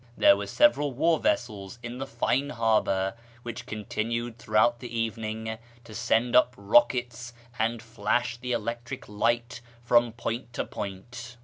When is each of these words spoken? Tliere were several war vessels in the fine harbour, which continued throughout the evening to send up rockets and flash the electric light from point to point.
Tliere 0.17 0.35
were 0.35 0.47
several 0.47 0.91
war 0.93 1.19
vessels 1.19 1.77
in 1.83 1.99
the 1.99 2.07
fine 2.07 2.49
harbour, 2.49 3.13
which 3.43 3.67
continued 3.67 4.39
throughout 4.39 4.79
the 4.79 4.89
evening 4.97 5.59
to 5.83 5.93
send 5.93 6.35
up 6.35 6.55
rockets 6.57 7.33
and 7.59 7.83
flash 7.83 8.35
the 8.37 8.51
electric 8.51 9.07
light 9.07 9.61
from 9.83 10.11
point 10.13 10.53
to 10.53 10.65
point. 10.65 11.37